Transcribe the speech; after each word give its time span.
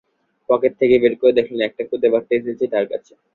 Pocket 0.49 0.73
থেকে 0.79 0.95
বের 0.99 1.13
করে 1.19 1.37
দেখলেন 1.39 1.61
একটা 1.63 1.83
খুদে 1.89 2.07
বার্তা 2.13 2.33
এসেছে 2.39 2.65
তাঁর 2.73 2.85
কাছে। 2.91 3.13